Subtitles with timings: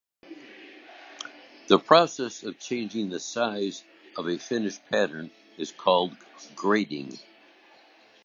[1.67, 3.83] The process of changing the size
[4.17, 6.17] of a finished pattern is called
[6.55, 7.19] grading.